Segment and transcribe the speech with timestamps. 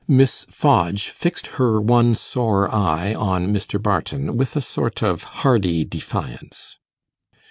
[0.07, 3.79] Miss Fodge fixed her one sore eye on Mr.
[3.79, 6.79] Barton with a sort of hardy defiance.